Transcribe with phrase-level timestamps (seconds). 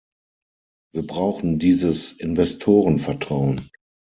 [0.93, 3.69] Wir brauchen dieses Investorenvertrauen.